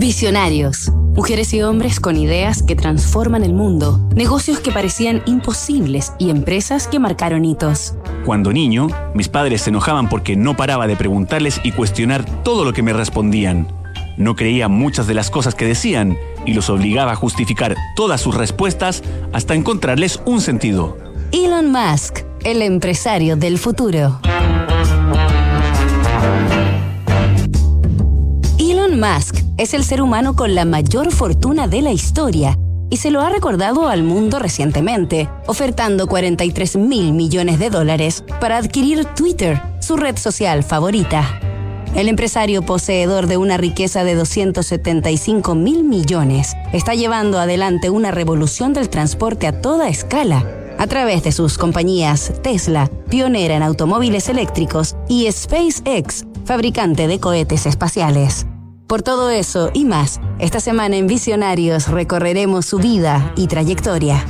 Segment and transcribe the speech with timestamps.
[0.00, 0.90] Visionarios.
[1.14, 6.88] Mujeres y hombres con ideas que transforman el mundo, negocios que parecían imposibles y empresas
[6.88, 7.92] que marcaron hitos.
[8.24, 12.72] Cuando niño, mis padres se enojaban porque no paraba de preguntarles y cuestionar todo lo
[12.72, 13.68] que me respondían.
[14.16, 18.34] No creía muchas de las cosas que decían y los obligaba a justificar todas sus
[18.34, 19.02] respuestas
[19.34, 20.96] hasta encontrarles un sentido.
[21.30, 24.18] Elon Musk, el empresario del futuro.
[28.58, 33.10] Elon Musk es el ser humano con la mayor fortuna de la historia y se
[33.10, 39.60] lo ha recordado al mundo recientemente, ofertando 43 mil millones de dólares para adquirir Twitter,
[39.80, 41.38] su red social favorita.
[41.94, 48.72] El empresario poseedor de una riqueza de 275 mil millones está llevando adelante una revolución
[48.72, 50.42] del transporte a toda escala
[50.78, 57.66] a través de sus compañías Tesla, pionera en automóviles eléctricos, y SpaceX, fabricante de cohetes
[57.66, 58.46] espaciales.
[58.90, 64.24] Por todo eso y más, esta semana en Visionarios recorreremos su vida y trayectoria.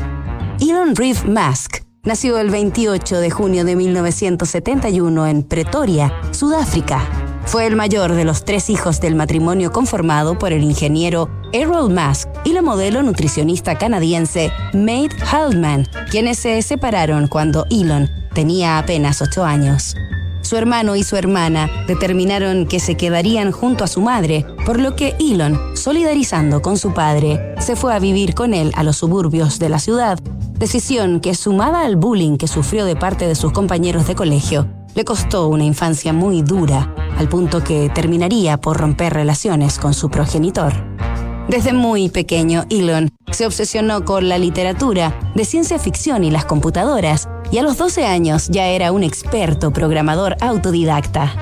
[0.61, 7.09] Elon Reeve Musk nació el 28 de junio de 1971 en Pretoria, Sudáfrica.
[7.47, 12.29] Fue el mayor de los tres hijos del matrimonio conformado por el ingeniero Errol Musk
[12.45, 19.43] y la modelo nutricionista canadiense Maid Haldeman, quienes se separaron cuando Elon tenía apenas ocho
[19.43, 19.95] años.
[20.43, 24.97] Su hermano y su hermana determinaron que se quedarían junto a su madre, por lo
[24.97, 29.59] que Elon, solidarizando con su padre, se fue a vivir con él a los suburbios
[29.59, 30.19] de la ciudad,
[30.59, 35.05] decisión que sumada al bullying que sufrió de parte de sus compañeros de colegio, le
[35.05, 40.73] costó una infancia muy dura, al punto que terminaría por romper relaciones con su progenitor.
[41.51, 47.29] Desde muy pequeño, Elon se obsesionó con la literatura, de ciencia ficción y las computadoras,
[47.51, 51.35] y a los 12 años ya era un experto programador autodidacta.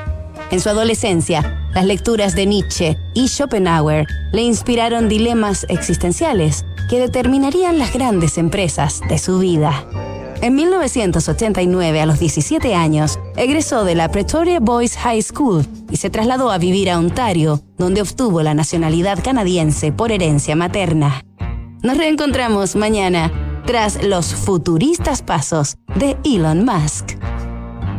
[0.50, 7.78] En su adolescencia, las lecturas de Nietzsche y Schopenhauer le inspiraron dilemas existenciales que determinarían
[7.78, 9.84] las grandes empresas de su vida.
[10.40, 16.10] En 1989, a los 17 años, egresó de la Pretoria Boys High School y se
[16.10, 21.24] trasladó a vivir a Ontario, donde obtuvo la nacionalidad canadiense por herencia materna.
[21.82, 23.32] Nos reencontramos mañana
[23.66, 27.16] tras los futuristas pasos de Elon Musk.